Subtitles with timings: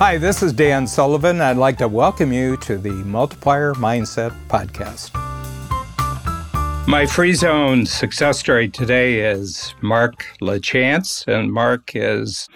[0.00, 1.42] Hi, this is Dan Sullivan.
[1.42, 5.10] I'd like to welcome you to the Multiplier Mindset Podcast.
[6.88, 12.48] My free zone success story today is Mark LaChance, and Mark is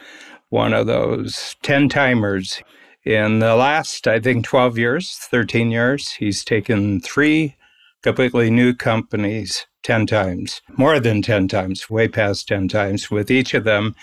[0.49, 2.63] one of those 10 timers.
[3.05, 7.57] In the last, I think, 12 years, 13 years, he's taken three
[8.03, 13.53] completely new companies 10 times, more than 10 times, way past 10 times with each
[13.53, 13.95] of them.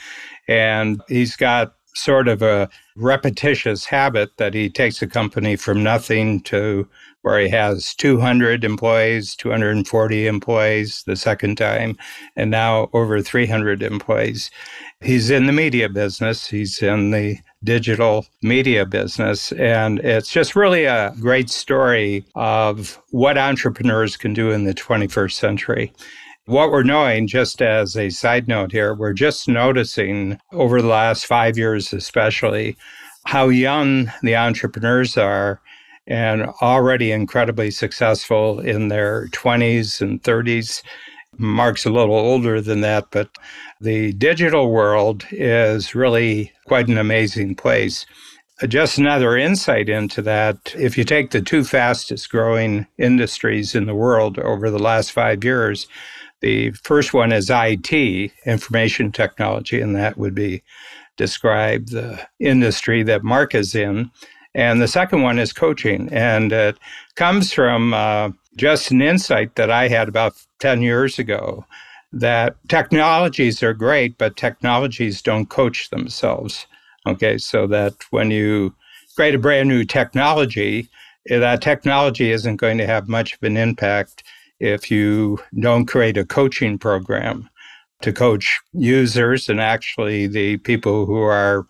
[0.48, 6.42] And he's got sort of a repetitious habit that he takes a company from nothing
[6.42, 6.88] to
[7.22, 11.98] where he has 200 employees, 240 employees the second time,
[12.36, 14.50] and now over 300 employees.
[15.02, 20.86] He's in the media business, he's in the digital media business, and it's just really
[20.86, 25.94] a great story of what entrepreneurs can do in the 21st century.
[26.52, 31.26] What we're knowing, just as a side note here, we're just noticing over the last
[31.26, 32.76] five years, especially,
[33.24, 35.62] how young the entrepreneurs are
[36.08, 40.84] and already incredibly successful in their 20s and 30s.
[41.38, 43.30] Mark's a little older than that, but
[43.80, 48.06] the digital world is really quite an amazing place.
[48.68, 53.96] Just another insight into that if you take the two fastest growing industries in the
[53.96, 55.88] world over the last five years,
[56.42, 60.64] the first one is IT, information technology, and that would be
[61.18, 64.10] describe the industry that Mark is in.
[64.54, 66.10] And the second one is coaching.
[66.12, 66.78] And it
[67.16, 71.66] comes from uh, just an insight that I had about 10 years ago
[72.14, 76.66] that technologies are great, but technologies don't coach themselves.
[77.08, 78.76] Okay, so that when you
[79.16, 80.90] create a brand new technology,
[81.28, 84.24] that technology isn't going to have much of an impact
[84.62, 87.50] if you don't create a coaching program
[88.02, 91.66] to coach users and actually the people who are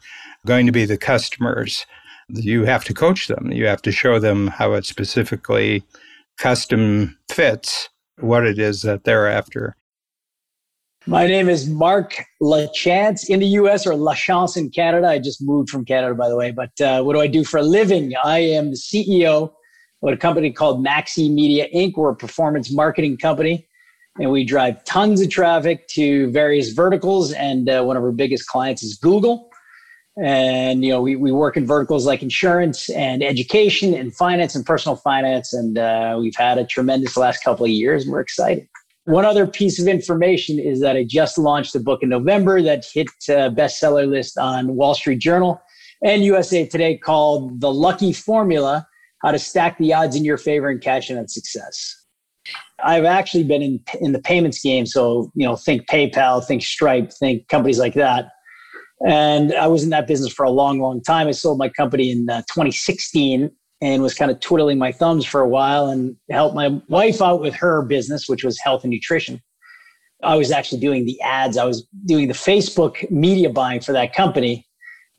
[0.46, 1.86] going to be the customers.
[2.30, 3.52] You have to coach them.
[3.52, 5.84] You have to show them how it specifically
[6.38, 9.76] custom fits what it is that they're after.
[11.08, 15.08] My name is Mark LaChance in the US or LaChance in Canada.
[15.08, 16.52] I just moved from Canada, by the way.
[16.52, 18.14] But uh, what do I do for a living?
[18.24, 19.52] I am the CEO
[20.02, 21.94] with a company called Maxi Media Inc.
[21.96, 23.68] We're a performance marketing company,
[24.20, 27.32] and we drive tons of traffic to various verticals.
[27.34, 29.50] And uh, one of our biggest clients is Google.
[30.22, 34.66] And you know, we, we work in verticals like insurance and education and finance and
[34.66, 35.54] personal finance.
[35.54, 38.68] And uh, we've had a tremendous last couple of years, and we're excited.
[39.06, 42.86] One other piece of information is that I just launched a book in November that
[42.94, 45.60] hit uh, bestseller list on Wall Street Journal
[46.04, 48.86] and USA Today called The Lucky Formula
[49.24, 51.98] how to stack the odds in your favor and cash in on success.
[52.84, 57.12] I've actually been in in the payments game, so you know, think PayPal, think Stripe,
[57.14, 58.30] think companies like that.
[59.08, 61.28] And I was in that business for a long, long time.
[61.28, 63.50] I sold my company in uh, 2016
[63.82, 67.42] and was kind of twiddling my thumbs for a while and helped my wife out
[67.42, 69.42] with her business, which was health and nutrition.
[70.24, 71.58] I was actually doing the ads.
[71.58, 74.68] I was doing the Facebook media buying for that company.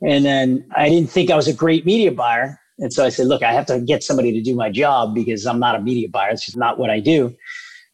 [0.07, 2.61] And then I didn't think I was a great media buyer.
[2.83, 5.47] And so I said, look, I have to get somebody to do my job because
[5.47, 6.31] I'm not a media buyer.
[6.31, 7.33] It's just not what I do.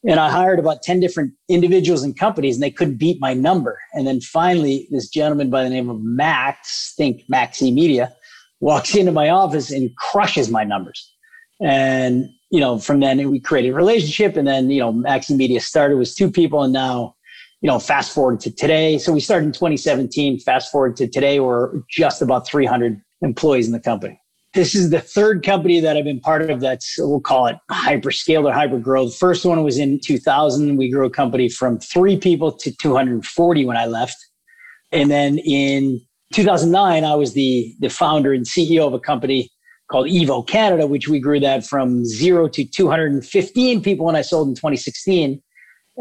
[0.08, 3.78] And I hired about 10 different individuals and companies and they couldn't beat my number.
[3.92, 8.14] And then finally, this gentleman by the name of Max, think Maxi Media,
[8.60, 11.12] walks into my office and crushes my numbers.
[11.60, 14.38] And, you know, from then we created a relationship.
[14.38, 16.62] And then, you know, Maxi Media started with two people.
[16.62, 17.14] And now,
[17.60, 18.96] you know, fast forward to today.
[18.96, 20.40] So we started in 2017.
[20.40, 24.18] Fast forward to today, we're just about 300 employees in the company.
[24.54, 28.44] This is the third company that I've been part of that's, we'll call it hyperscale
[28.44, 29.14] or hyper growth.
[29.14, 30.76] First one was in 2000.
[30.76, 34.16] We grew a company from three people to 240 when I left.
[34.90, 36.00] And then in
[36.32, 39.50] 2009, I was the, the founder and CEO of a company
[39.90, 44.48] called Evo Canada, which we grew that from zero to 215 people when I sold
[44.48, 45.42] in 2016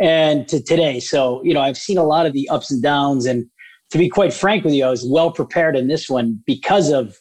[0.02, 1.00] and to today.
[1.02, 3.26] So, you know, I've seen a lot of the ups and downs.
[3.26, 3.46] And
[3.90, 7.18] to be quite frank with you, I was well prepared in this one because of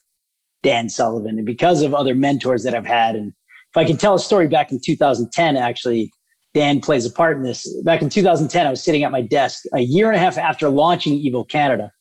[0.67, 3.15] Dan Sullivan and because of other mentors that I've had.
[3.15, 6.11] And if I can tell a story back in 2010, actually,
[6.55, 7.73] Dan plays a part in this.
[7.85, 10.69] Back in 2010, I was sitting at my desk a year and a half after
[10.69, 11.93] launching Evo Canada.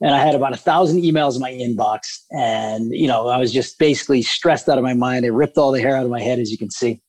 [0.00, 2.00] And I had about a thousand emails in my inbox.
[2.30, 5.26] And, you know, I was just basically stressed out of my mind.
[5.26, 7.02] It ripped all the hair out of my head, as you can see.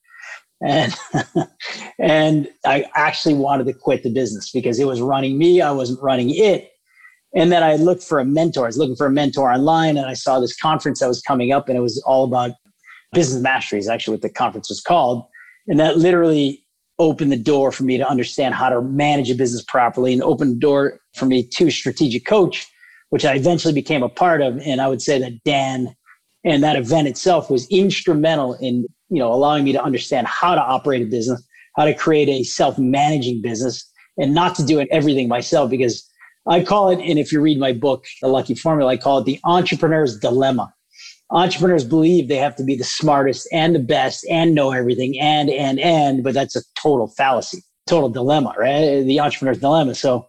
[0.61, 0.93] And,
[1.99, 5.61] and I actually wanted to quit the business because it was running me.
[5.61, 6.68] I wasn't running it.
[7.35, 8.63] And then I looked for a mentor.
[8.63, 11.51] I was looking for a mentor online and I saw this conference that was coming
[11.51, 12.51] up and it was all about
[13.13, 15.25] business mastery is actually what the conference was called.
[15.67, 16.65] And that literally
[16.97, 20.55] opened the door for me to understand how to manage a business properly and opened
[20.55, 22.67] the door for me to strategic coach
[23.09, 24.59] which I eventually became a part of.
[24.59, 25.95] And I would say that Dan
[26.43, 30.61] and that event itself was instrumental in, you know, allowing me to understand how to
[30.61, 31.43] operate a business,
[31.75, 33.85] how to create a self-managing business
[34.17, 36.07] and not to do everything myself because
[36.47, 39.25] I call it, and if you read my book, The Lucky Formula, I call it
[39.25, 40.73] the entrepreneur's dilemma.
[41.31, 45.49] Entrepreneurs believe they have to be the smartest and the best and know everything and,
[45.51, 49.03] and, and, but that's a total fallacy, total dilemma, right?
[49.03, 49.93] The entrepreneur's dilemma.
[49.93, 50.27] So,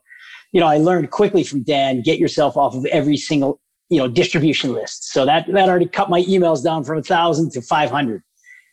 [0.52, 4.08] you know, I learned quickly from Dan, get yourself off of every single, you know,
[4.08, 5.10] distribution list.
[5.10, 8.22] So that, that already cut my emails down from a thousand to 500.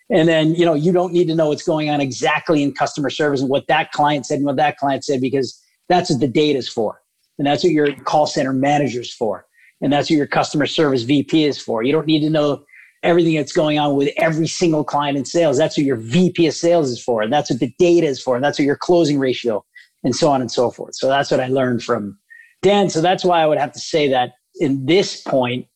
[0.09, 3.09] And then, you know, you don't need to know what's going on exactly in customer
[3.09, 6.27] service and what that client said and what that client said, because that's what the
[6.27, 7.01] data is for.
[7.37, 9.45] And that's what your call center manager is for.
[9.81, 11.83] And that's what your customer service VP is for.
[11.83, 12.63] You don't need to know
[13.03, 15.57] everything that's going on with every single client in sales.
[15.57, 17.21] That's what your VP of sales is for.
[17.21, 18.35] And that's what the data is for.
[18.35, 19.63] And that's what your closing ratio
[20.03, 20.95] and so on and so forth.
[20.95, 22.17] So that's what I learned from
[22.63, 22.89] Dan.
[22.89, 25.67] So that's why I would have to say that in this point,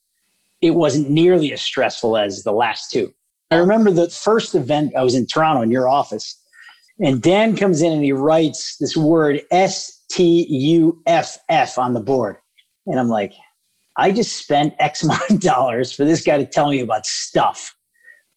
[0.62, 3.14] it wasn't nearly as stressful as the last two.
[3.50, 6.40] I remember the first event I was in Toronto in your office,
[7.00, 11.94] and Dan comes in and he writes this word S T U F F on
[11.94, 12.38] the board.
[12.86, 13.34] And I'm like,
[13.98, 17.76] I just spent X amount of dollars for this guy to tell me about stuff.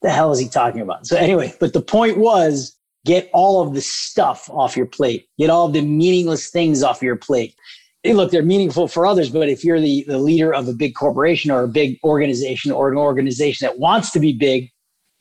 [0.03, 1.06] The hell is he talking about?
[1.06, 2.76] So, anyway, but the point was
[3.06, 7.17] get all of the stuff off your plate, get all the meaningless things off your
[7.17, 7.55] plate.
[8.05, 11.50] Look, they're meaningful for others, but if you're the, the leader of a big corporation
[11.50, 14.69] or a big organization or an organization that wants to be big,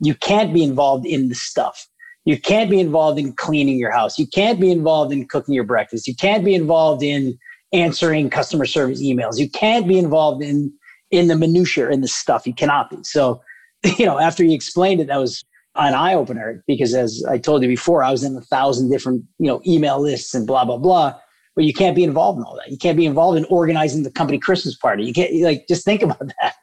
[0.01, 1.87] you can't be involved in the stuff.
[2.25, 4.17] You can't be involved in cleaning your house.
[4.17, 6.07] You can't be involved in cooking your breakfast.
[6.07, 7.37] You can't be involved in
[7.73, 9.39] answering customer service emails.
[9.39, 10.71] You can't be involved in
[11.11, 12.47] in the minutia in the stuff.
[12.47, 12.97] You cannot be.
[13.03, 13.41] So,
[13.97, 15.43] you know, after he explained it, that was
[15.75, 19.23] an eye opener because as I told you before, I was in a thousand different,
[19.39, 21.15] you know, email lists and blah, blah, blah.
[21.55, 22.71] But you can't be involved in all that.
[22.71, 25.03] You can't be involved in organizing the company Christmas party.
[25.05, 26.55] You can't like just think about that.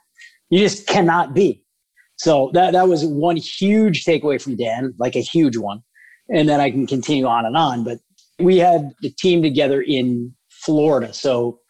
[0.49, 1.65] You just cannot be.
[2.21, 5.83] So that that was one huge takeaway from Dan, like a huge one.
[6.29, 7.83] And then I can continue on and on.
[7.83, 7.99] But
[8.39, 11.15] we had the team together in Florida.
[11.15, 11.61] So,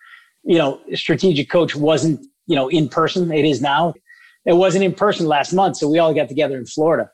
[0.43, 3.31] you know, strategic coach wasn't, you know, in person.
[3.31, 3.95] It is now.
[4.45, 5.77] It wasn't in person last month.
[5.77, 7.09] So we all got together in Florida.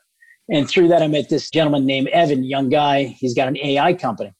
[0.49, 3.03] And through that, I met this gentleman named Evan, young guy.
[3.03, 4.33] He's got an AI company.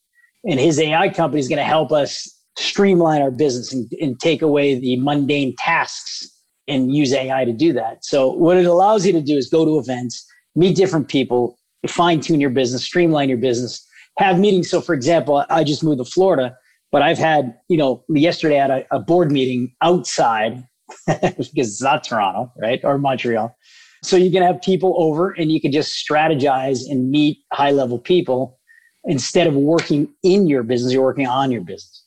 [0.44, 2.28] And his AI company is going to help us
[2.58, 6.34] streamline our business and, and take away the mundane tasks
[6.68, 8.04] and use AI to do that.
[8.04, 10.26] So what it allows you to do is go to events,
[10.56, 13.86] meet different people, fine tune your business, streamline your business,
[14.18, 14.70] have meetings.
[14.70, 16.56] So for example, I just moved to Florida,
[16.92, 20.64] but I've had, you know, yesterday I had a, a board meeting outside
[21.08, 22.80] because it's not Toronto, right?
[22.84, 23.56] Or Montreal.
[24.04, 27.98] So you can have people over and you can just strategize and meet high level
[28.00, 28.58] people
[29.06, 32.04] instead of working in your business, you're working on your business.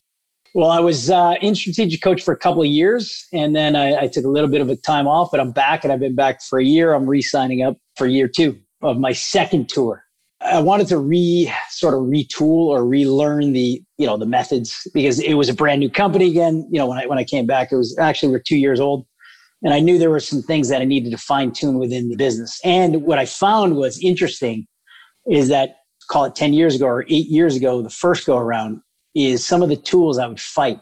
[0.52, 4.02] Well, I was uh, in strategic coach for a couple of years, and then I,
[4.02, 6.17] I, took a little bit of a time off, but I'm back, and I've been
[6.17, 6.93] back for a year.
[6.93, 10.02] I'm re-signing up for year two of my second tour.
[10.41, 15.20] I wanted to re sort of retool or relearn the you know the methods because
[15.20, 16.67] it was a brand new company again.
[16.70, 19.06] You know, when I when I came back, it was actually we're two years old,
[19.62, 22.17] and I knew there were some things that I needed to fine tune within the
[22.17, 22.58] business.
[22.64, 24.67] And what I found was interesting
[25.31, 25.76] is that
[26.11, 28.81] call it ten years ago or eight years ago, the first go around,
[29.15, 30.81] is some of the tools I would fight,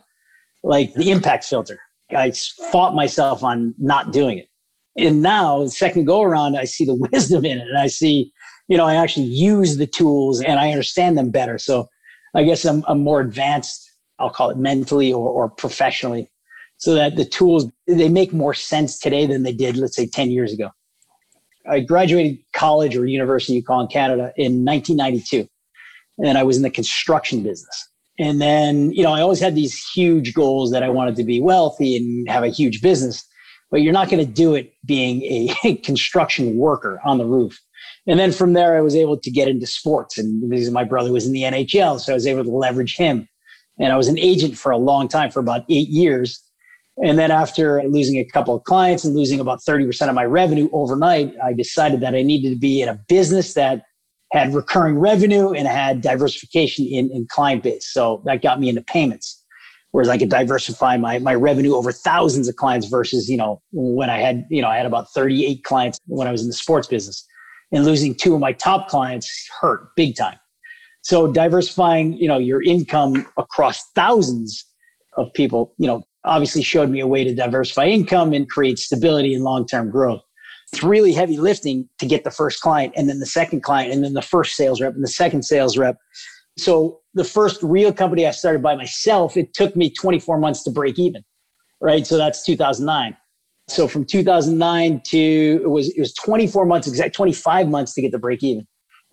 [0.62, 1.78] like the impact filter.
[2.10, 2.32] I
[2.72, 4.48] fought myself on not doing it.
[4.96, 7.68] And now, the second go around, I see the wisdom in it.
[7.68, 8.32] And I see,
[8.68, 11.58] you know, I actually use the tools and I understand them better.
[11.58, 11.88] So
[12.34, 16.30] I guess I'm, I'm more advanced, I'll call it mentally or, or professionally,
[16.76, 20.30] so that the tools, they make more sense today than they did, let's say, 10
[20.30, 20.70] years ago.
[21.68, 25.48] I graduated college or university, you call in Canada, in 1992.
[26.24, 27.88] And I was in the construction business.
[28.18, 31.40] And then, you know, I always had these huge goals that I wanted to be
[31.40, 33.24] wealthy and have a huge business,
[33.70, 37.60] but you're not going to do it being a construction worker on the roof.
[38.06, 40.18] And then from there, I was able to get into sports.
[40.18, 43.28] And my brother was in the NHL, so I was able to leverage him.
[43.78, 46.42] And I was an agent for a long time, for about eight years.
[47.04, 50.68] And then after losing a couple of clients and losing about 30% of my revenue
[50.72, 53.84] overnight, I decided that I needed to be in a business that
[54.32, 57.86] had recurring revenue and had diversification in, in client base.
[57.90, 59.42] So that got me into payments.
[59.90, 64.10] Whereas I could diversify my, my revenue over thousands of clients versus, you know, when
[64.10, 66.86] I had, you know, I had about 38 clients when I was in the sports
[66.86, 67.26] business
[67.72, 70.38] and losing two of my top clients hurt big time.
[71.02, 74.64] So diversifying, you know, your income across thousands
[75.16, 79.32] of people, you know, obviously showed me a way to diversify income and create stability
[79.32, 80.20] and long-term growth
[80.72, 84.04] it's really heavy lifting to get the first client and then the second client and
[84.04, 85.96] then the first sales rep and the second sales rep.
[86.58, 90.70] So the first real company I started by myself, it took me 24 months to
[90.70, 91.24] break even.
[91.80, 92.06] right?
[92.06, 93.16] So that's 2009.
[93.68, 98.12] So from 2009 to it was it was 24 months, exact 25 months to get
[98.12, 98.66] the break even.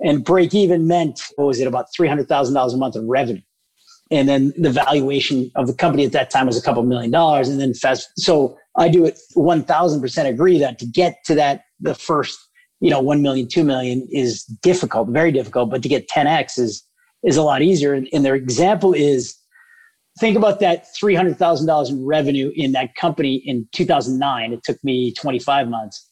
[0.04, 3.42] And break even meant what was it about $300,000 a month in revenue.
[4.12, 7.50] And then the valuation of the company at that time was a couple million dollars.
[7.50, 8.10] And then fast.
[8.18, 12.38] So I do it 1000% agree that to get to that, the first,
[12.82, 16.84] you know, 1 million, 2 million is difficult, very difficult, but to get 10X is,
[17.24, 17.94] is a lot easier.
[17.94, 19.36] And their example is
[20.20, 24.54] think about that $300,000 in revenue in that company in 2009.
[24.54, 26.10] It took me 25 months.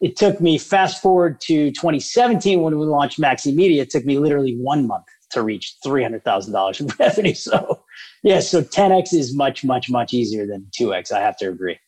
[0.00, 3.82] It took me fast forward to 2017 when we launched Maxi Media.
[3.82, 7.34] It took me literally one month to reach $300,000 in revenue.
[7.34, 7.84] So,
[8.22, 11.12] yeah, so 10x is much, much, much easier than 2x.
[11.12, 11.78] I have to agree.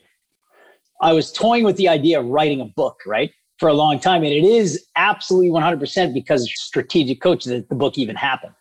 [1.00, 4.22] I was toying with the idea of writing a book, right, for a long time.
[4.22, 8.54] And it is absolutely 100% because strategic coach that the book even happened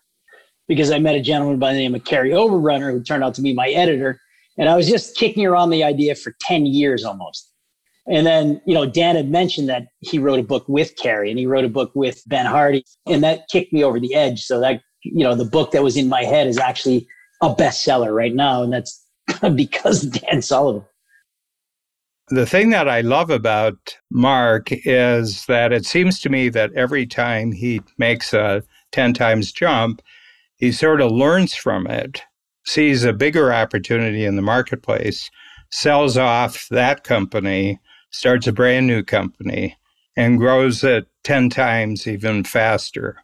[0.68, 3.42] because I met a gentleman by the name of Kerry Overrunner who turned out to
[3.42, 4.20] be my editor.
[4.58, 7.50] And I was just kicking around the idea for 10 years almost.
[8.08, 11.38] And then, you know, Dan had mentioned that he wrote a book with Kerry and
[11.38, 12.84] he wrote a book with Ben Hardy.
[13.06, 14.44] And that kicked me over the edge.
[14.44, 17.06] So that, you know, the book that was in my head is actually
[17.42, 18.62] a bestseller right now.
[18.62, 19.04] And that's
[19.54, 20.84] because Dan Sullivan.
[22.28, 27.06] The thing that I love about Mark is that it seems to me that every
[27.06, 30.02] time he makes a 10 times jump,
[30.56, 32.22] he sort of learns from it,
[32.64, 35.30] sees a bigger opportunity in the marketplace,
[35.70, 37.78] sells off that company,
[38.10, 39.76] starts a brand new company,
[40.16, 43.18] and grows it 10 times even faster.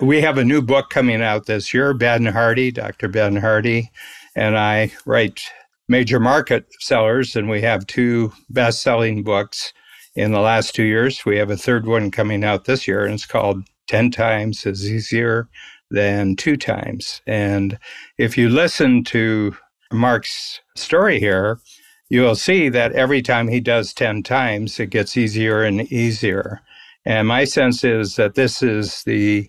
[0.00, 1.92] We have a new book coming out this year.
[1.92, 3.08] Ben Hardy, Dr.
[3.08, 3.90] Ben Hardy,
[4.34, 5.42] and I write
[5.88, 9.72] major market sellers, and we have two best selling books
[10.14, 11.24] in the last two years.
[11.24, 14.90] We have a third one coming out this year, and it's called 10 Times is
[14.90, 15.48] Easier
[15.90, 17.22] than two times.
[17.26, 17.78] And
[18.18, 19.56] if you listen to
[19.92, 21.60] Mark's story here,
[22.08, 26.60] you will see that every time he does 10 times, it gets easier and easier.
[27.04, 29.48] And my sense is that this is the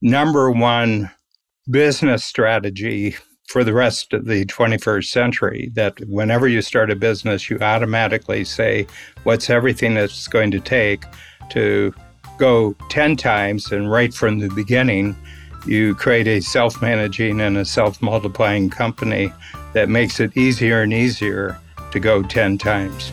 [0.00, 1.10] number one
[1.70, 3.16] business strategy
[3.52, 8.44] for the rest of the 21st century that whenever you start a business, you automatically
[8.44, 8.86] say,
[9.24, 11.04] What's everything that's going to take
[11.50, 11.92] to
[12.38, 13.70] go 10 times?
[13.70, 15.14] And right from the beginning,
[15.66, 19.30] you create a self managing and a self multiplying company
[19.74, 21.58] that makes it easier and easier
[21.90, 23.12] to go 10 times.